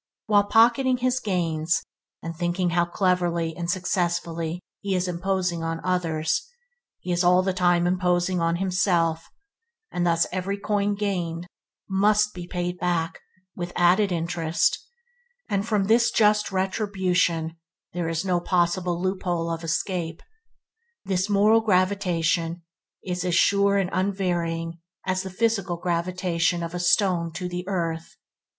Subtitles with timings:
[0.25, 1.83] While pocketing his gains,
[2.23, 6.41] and thinking how cleverly and successfully he is imposing on others,
[6.97, 9.29] he is all the time imposing on himself,
[9.91, 11.47] and every coin thus gained
[11.87, 13.19] must be paid back
[13.55, 14.79] with added interest,
[15.51, 17.57] and from this just retribution
[17.93, 20.23] there is no possible loophole of escape.
[21.05, 22.63] This moral gravitation
[23.03, 28.15] is an sure and unvarying as the physical gravitation of a stone to the earth.